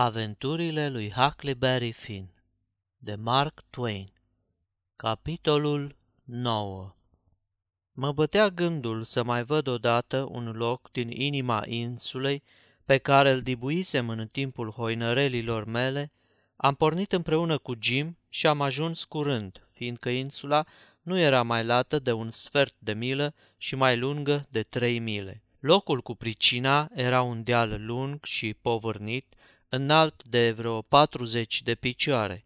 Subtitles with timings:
[0.00, 2.28] Aventurile lui Huckleberry Finn
[2.98, 4.06] de Mark Twain
[4.96, 6.94] Capitolul 9
[7.92, 12.42] Mă bătea gândul să mai văd odată un loc din inima insulei
[12.84, 16.12] pe care îl dibuisem în timpul hoinărelilor mele,
[16.56, 20.64] am pornit împreună cu Jim și am ajuns curând, fiindcă insula
[21.02, 25.42] nu era mai lată de un sfert de milă și mai lungă de trei mile.
[25.60, 29.34] Locul cu pricina era un deal lung și povârnit,
[29.68, 32.44] înalt de vreo 40 de picioare.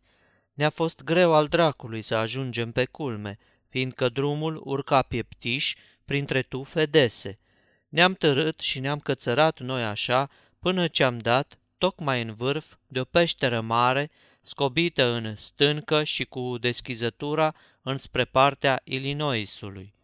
[0.54, 3.38] Ne-a fost greu al dracului să ajungem pe culme,
[3.68, 5.74] fiindcă drumul urca pieptiș
[6.04, 7.38] printre tufe dese.
[7.88, 13.00] Ne-am târât și ne-am cățărat noi așa până ce am dat, tocmai în vârf, de
[13.00, 19.94] o peșteră mare, scobită în stâncă și cu deschizătura înspre partea Illinoisului.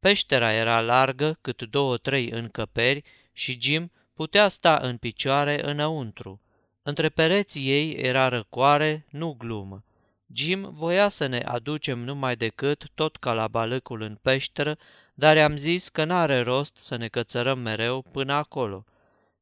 [0.00, 3.02] Peștera era largă cât două-trei încăperi
[3.32, 6.41] și Jim putea sta în picioare înăuntru.
[6.82, 9.84] Între pereții ei era răcoare, nu glumă.
[10.32, 14.78] Jim voia să ne aducem numai decât tot ca la balâcul în peșteră,
[15.14, 18.84] dar i-am zis că n-are rost să ne cățărăm mereu până acolo.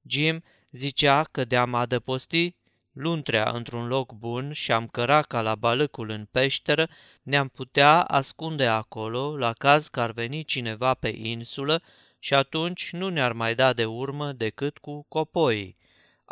[0.06, 2.54] Jim zicea că de-am adăposti
[2.92, 6.88] luntrea într-un loc bun și am căra ca la balâcul în peșteră,
[7.22, 11.82] ne-am putea ascunde acolo, la caz că ar veni cineva pe insulă
[12.18, 15.76] și atunci nu ne-ar mai da de urmă decât cu copoii.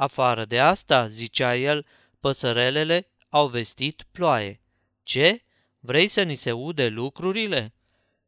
[0.01, 1.87] Afară de asta, zicea el,
[2.21, 4.61] păsărelele au vestit ploaie.
[5.03, 5.43] Ce?
[5.81, 7.75] Vrei să ni se ude lucrurile?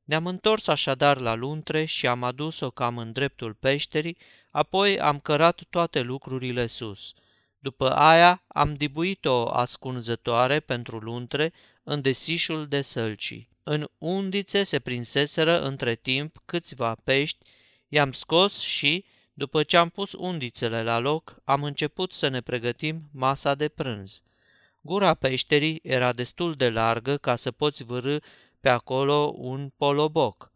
[0.05, 4.17] Ne-am întors așadar la luntre și am adus-o cam în dreptul peșterii,
[4.51, 7.13] apoi am cărat toate lucrurile sus.
[7.59, 13.49] După aia am dibuit-o ascunzătoare pentru luntre în desișul de sălcii.
[13.63, 17.39] În undițe se prinseseră între timp câțiva pești,
[17.89, 23.03] i-am scos și, după ce am pus undițele la loc, am început să ne pregătim
[23.13, 24.23] masa de prânz.
[24.83, 28.17] Gura peșterii era destul de largă ca să poți vârâ
[28.61, 30.53] pe acolo un poloboc.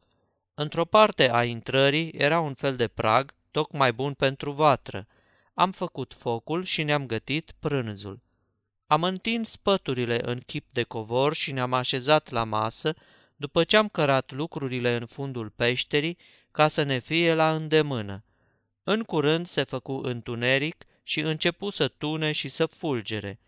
[0.54, 5.06] Într-o parte a intrării era un fel de prag, tocmai bun pentru vatră.
[5.54, 8.20] Am făcut focul și ne-am gătit prânzul.
[8.86, 12.94] Am întins păturile în chip de covor și ne-am așezat la masă,
[13.36, 16.18] după ce am cărat lucrurile în fundul peșterii,
[16.50, 18.24] ca să ne fie la îndemână.
[18.84, 23.38] În curând se făcu întuneric și începu să tune și să fulgere.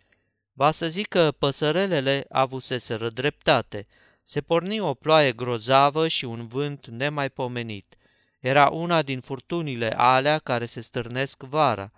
[0.52, 3.86] Va să zic că păsărelele avuseseră dreptate.
[4.22, 7.96] Se porni o ploaie grozavă și un vânt nemaipomenit.
[8.40, 11.92] Era una din furtunile alea care se stârnesc vara.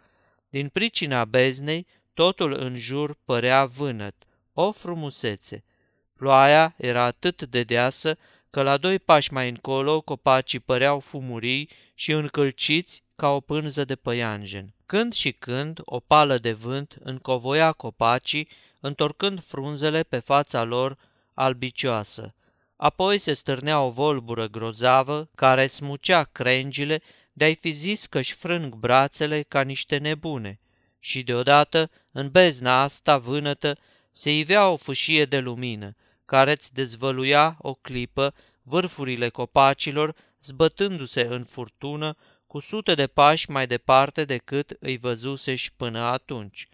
[0.48, 4.14] Din pricina beznei, totul în jur părea vânăt.
[4.52, 5.64] O frumusețe!
[6.12, 8.16] Ploaia era atât de deasă
[8.50, 13.96] că la doi pași mai încolo copacii păreau fumurii și încălciți ca o pânză de
[13.96, 14.74] păianjen.
[14.86, 18.48] Când și când, o pală de vânt încovoia copacii,
[18.80, 20.98] întorcând frunzele pe fața lor
[21.34, 22.34] albicioasă.
[22.76, 27.02] Apoi se stârnea o volbură grozavă care smucea crengile
[27.32, 30.60] de-ai fi zis că-și frâng brațele ca niște nebune.
[30.98, 33.76] Și deodată, în bezna asta vânătă,
[34.12, 41.44] se ivea o fâșie de lumină, care îți dezvăluia o clipă vârfurile copacilor zbătându-se în
[41.44, 42.14] furtună
[42.48, 46.68] cu sute de pași mai departe decât îi văzuseși până atunci.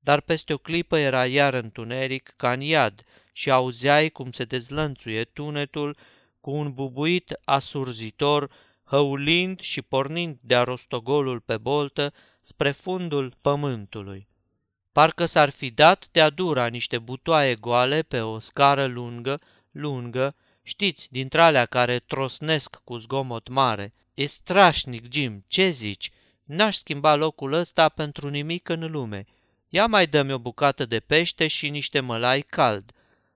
[0.00, 3.02] Dar peste o clipă era iar întuneric ca în iad
[3.32, 5.96] și auzeai cum se dezlănțuie tunetul
[6.40, 8.50] cu un bubuit asurzitor,
[8.84, 14.28] hăulind și pornind de-a rostogolul pe boltă spre fundul pământului.
[14.92, 21.12] Parcă s-ar fi dat de-a dura niște butoaie goale pe o scară lungă, lungă, știți,
[21.12, 26.10] dintre alea care trosnesc cu zgomot mare, E strașnic, Jim, ce zici?
[26.44, 29.24] N-aș schimba locul ăsta pentru nimic în lume.
[29.68, 32.92] Ia mai dă-mi o bucată de pește și niște mălai cald.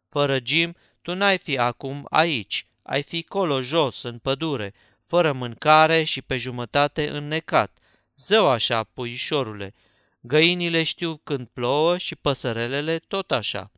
[0.09, 4.75] Fără Jim, tu n-ai fi acum aici, ai fi colo jos, în pădure,
[5.05, 7.79] fără mâncare și pe jumătate înnecat.
[8.17, 9.75] Zău așa, puișorule,
[10.21, 13.71] găinile știu când plouă și păsărelele tot așa.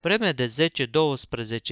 [0.00, 0.70] Vreme de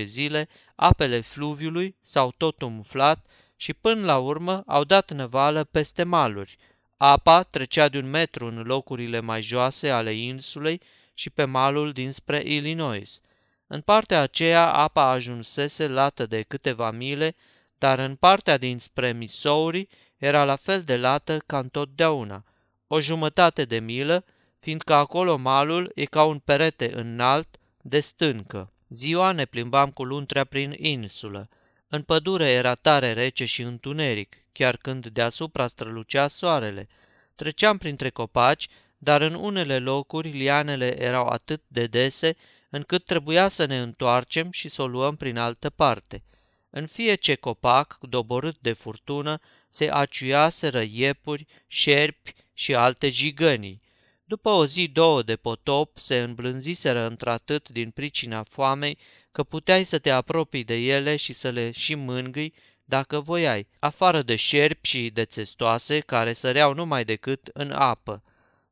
[0.01, 3.27] 10-12 zile, apele fluviului s-au tot umflat
[3.61, 6.59] și până la urmă au dat năvală peste maluri.
[6.97, 10.81] Apa trecea de un metru în locurile mai joase ale insulei
[11.15, 13.21] și pe malul dinspre Illinois.
[13.67, 17.35] În partea aceea apa ajunsese lată de câteva mile,
[17.79, 22.45] dar în partea dinspre Missouri era la fel de lată ca întotdeauna,
[22.87, 24.25] o jumătate de milă,
[24.59, 28.73] fiindcă acolo malul e ca un perete înalt de stâncă.
[28.89, 31.49] Ziua ne plimbam cu luntrea prin insulă.
[31.89, 36.89] În pădure era tare rece și întuneric, chiar când deasupra strălucea soarele.
[37.35, 38.69] Treceam printre copaci,
[38.99, 42.37] dar în unele locuri lianele erau atât de dese
[42.71, 46.23] încât trebuia să ne întoarcem și să o luăm prin altă parte.
[46.71, 53.81] În fie ce copac, doborât de furtună, se aciuiaseră iepuri, șerpi și alte jigănii.
[54.25, 58.99] După o zi două de potop, se îmblânziseră într-atât din pricina foamei
[59.39, 62.55] că puteai să te apropii de ele și să le și mângâi
[62.85, 68.23] dacă voiai, afară de șerpi și de țestoase care săreau numai decât în apă.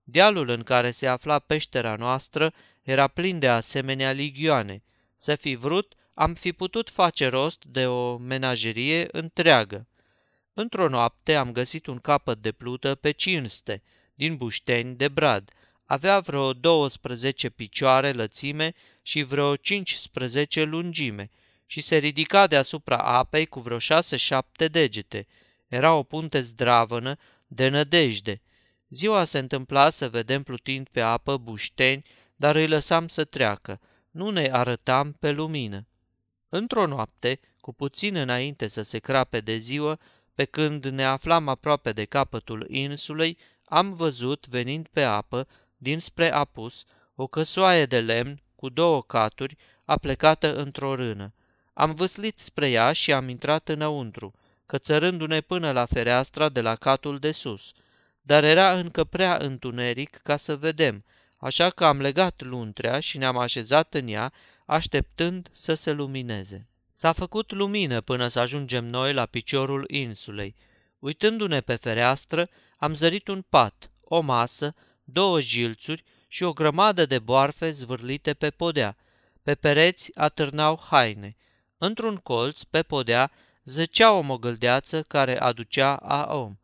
[0.04, 2.52] Dealul în care se afla peștera noastră
[2.82, 4.82] era plin de asemenea ligioane.
[5.16, 9.86] Să fi vrut, am fi putut face rost de o menagerie întreagă.
[10.54, 13.82] Într-o noapte am găsit un capăt de plută pe cinste,
[14.14, 15.50] din bușteni de brad.
[15.86, 18.72] Avea vreo 12 picioare lățime
[19.02, 21.30] și vreo 15 lungime
[21.66, 25.26] și se ridica deasupra apei cu vreo șase-șapte degete.
[25.68, 27.16] Era o punte zdravănă
[27.46, 28.40] de nădejde.
[28.88, 32.04] Ziua se întâmpla să vedem plutind pe apă bușteni,
[32.36, 33.80] dar îi lăsam să treacă.
[34.10, 35.86] Nu ne arătam pe lumină.
[36.48, 39.98] Într-o noapte, cu puțin înainte să se crape de ziua,
[40.34, 46.84] pe când ne aflam aproape de capătul insulei, am văzut, venind pe apă, dinspre apus,
[47.14, 51.32] o căsoaie de lemn cu două caturi, aplecată într-o rână.
[51.72, 54.34] Am văslit spre ea și am intrat înăuntru,
[54.66, 57.72] cățărându-ne până la fereastra de la catul de sus.
[58.22, 61.04] Dar era încă prea întuneric ca să vedem,
[61.38, 64.32] așa că am legat luntrea și ne-am așezat în ea,
[64.66, 66.68] așteptând să se lumineze.
[66.92, 70.54] S-a făcut lumină până să ajungem noi la piciorul insulei.
[70.98, 72.48] Uitându-ne pe fereastră,
[72.78, 74.74] am zărit un pat, o masă,
[75.08, 78.96] două jilțuri și o grămadă de boarfe zvârlite pe podea.
[79.42, 81.36] Pe pereți atârnau haine.
[81.78, 83.30] Într-un colț, pe podea,
[83.64, 86.56] zăcea o mogăldeață care aducea a om.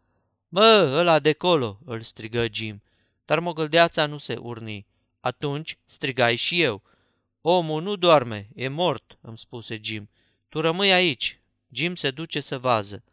[0.48, 2.82] Bă, ăla de colo!" îl strigă Jim.
[3.24, 4.86] Dar mogăldeața nu se urni.
[5.20, 6.82] Atunci strigai și eu.
[7.40, 10.10] Omul nu doarme, e mort, îmi spuse Jim.
[10.48, 11.40] Tu rămâi aici.
[11.70, 13.04] Jim se duce să vază.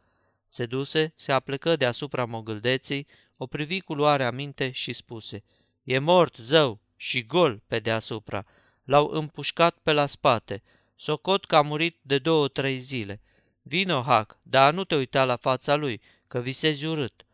[0.48, 3.08] Se duse, se aplecă deasupra mogâldeței,
[3.42, 5.44] o privi cu luarea minte și spuse,
[5.84, 8.46] E mort, zău, și gol pe deasupra.
[8.84, 10.64] L-au împușcat pe la spate.
[10.96, 13.22] Socot că a murit de două-trei zile.
[13.62, 17.26] Vino, Hac, dar nu te uita la fața lui, că visezi urât.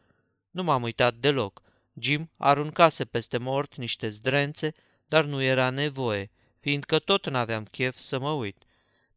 [0.51, 1.61] Nu m-am uitat deloc.
[1.93, 4.73] Jim aruncase peste mort niște zdrențe,
[5.07, 8.63] dar nu era nevoie, fiindcă tot n-aveam chef să mă uit.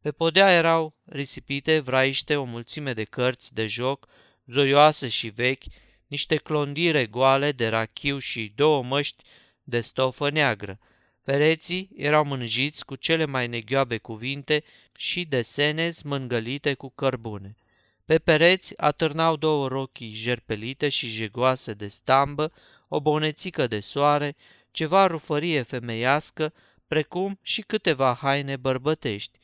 [0.01, 4.09] Pe podea erau risipite, vraiște, o mulțime de cărți de joc,
[4.47, 5.65] zoioase și vechi,
[6.09, 9.23] niște clondire goale de rachiu și două măști
[9.63, 10.79] de stofă neagră.
[11.23, 14.65] Pereții erau mânjiți cu cele mai neghioabe cuvinte
[14.97, 17.57] și desene smângălite cu cărbune.
[18.05, 22.53] Pe pereți atârnau două rochii jerpelite și jegoase de stambă,
[22.89, 24.37] o bonețică de soare,
[24.71, 26.53] ceva rufărie femeiască,
[26.87, 29.39] precum și câteva haine bărbătești.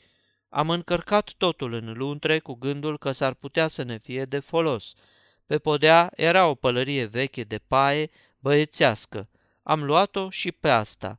[0.48, 4.94] Am încărcat totul în luntre cu gândul că s-ar putea să ne fie de folos.
[5.46, 8.08] Pe podea era o pălărie veche de paie,
[8.38, 9.28] băiețească.
[9.62, 11.18] Am luat-o și pe asta.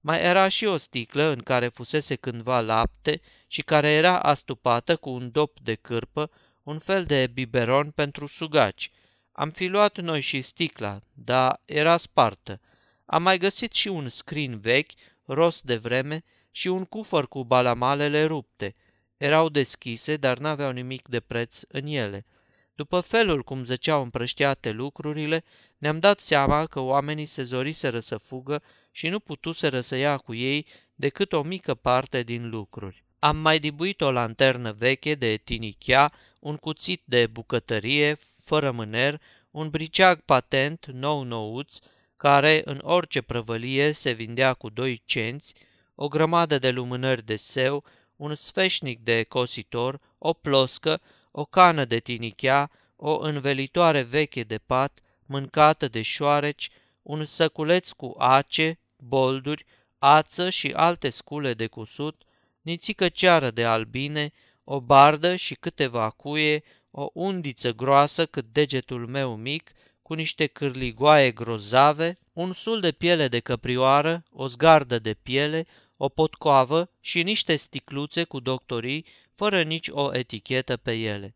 [0.00, 5.10] Mai era și o sticlă în care fusese cândva lapte și care era astupată cu
[5.10, 6.30] un dop de cârpă,
[6.62, 8.90] un fel de biberon pentru sugaci.
[9.32, 12.60] Am fi luat noi și sticla, dar era spartă.
[13.04, 14.90] Am mai găsit și un scrin vechi,
[15.24, 18.74] rost de vreme, și un cufăr cu balamalele rupte.
[19.16, 22.26] Erau deschise, dar n-aveau nimic de preț în ele.
[22.74, 25.44] După felul cum zăceau împrăștiate lucrurile,
[25.78, 30.34] ne-am dat seama că oamenii se zoriseră să fugă și nu putuseră să ia cu
[30.34, 33.04] ei decât o mică parte din lucruri.
[33.18, 39.68] Am mai dibuit o lanternă veche de tinichea, un cuțit de bucătărie, fără mâner, un
[39.68, 41.78] briceag patent nou-nouț,
[42.16, 45.54] care în orice prăvălie se vindea cu doi cenți,
[45.94, 47.84] o grămadă de lumânări de seu,
[48.16, 51.00] un sfeșnic de cositor, o ploscă,
[51.32, 56.70] o cană de tinichea, o învelitoare veche de pat, mâncată de șoareci,
[57.02, 59.64] un săculeț cu ace, bolduri,
[59.98, 62.22] ață și alte scule de cusut,
[62.60, 64.32] nițică ceară de albine,
[64.64, 69.72] o bardă și câteva cuie, o undiță groasă cât degetul meu mic,
[70.02, 76.08] cu niște cârligoaie grozave, un sul de piele de căprioară, o zgardă de piele, o
[76.08, 79.06] potcoavă și niște sticluțe cu doctorii,
[79.42, 81.34] fără nici o etichetă pe ele.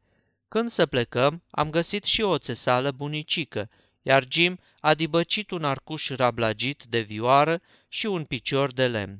[0.48, 3.70] Când să plecăm, am găsit și o țesală bunicică,
[4.02, 9.16] iar Jim a dibăcit un arcuș rablagit de vioară și un picior de lemn.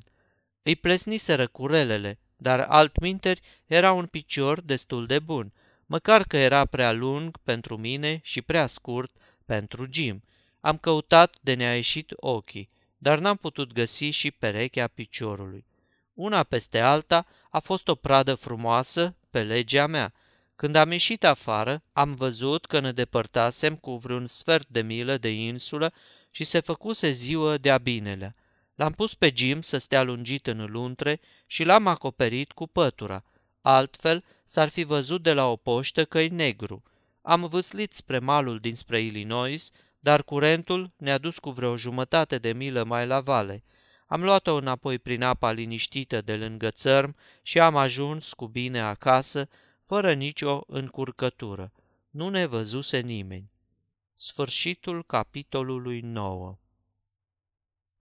[0.63, 5.53] Îi plesniseră curelele, dar altminteri era un picior destul de bun,
[5.85, 9.11] măcar că era prea lung pentru mine și prea scurt
[9.45, 10.23] pentru Jim.
[10.59, 15.65] Am căutat de ne-a ieșit ochii, dar n-am putut găsi și perechea piciorului.
[16.17, 20.13] Una peste alta a fost o pradă frumoasă pe legea mea.
[20.55, 25.29] Când am ieșit afară, am văzut că ne depărtasem cu vreun sfert de milă de
[25.29, 25.93] insulă
[26.31, 28.35] și se făcuse ziua de-a binelea.
[28.75, 33.23] L-am pus pe Jim să stea lungit în luntre și l-am acoperit cu pătura.
[33.61, 36.83] Altfel s-ar fi văzut de la o poștă că e negru.
[37.21, 42.83] Am vâslit spre malul dinspre Illinois, dar curentul ne-a dus cu vreo jumătate de milă
[42.83, 43.63] mai la vale.
[44.07, 49.49] Am luat-o înapoi prin apa liniștită de lângă țărm și am ajuns cu bine acasă,
[49.83, 51.71] fără nicio încurcătură.
[52.09, 53.51] Nu ne văzuse nimeni.
[54.13, 56.57] Sfârșitul capitolului 9